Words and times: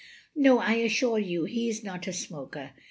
"No, 0.35 0.57
I 0.57 0.77
assure 0.77 1.19
you 1.19 1.45
he 1.45 1.69
is 1.69 1.83
not 1.83 2.07
a 2.07 2.13
smoker. 2.13 2.71